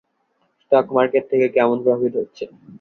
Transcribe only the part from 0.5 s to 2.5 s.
Stock market থেকে কেমন profit হচ্ছে?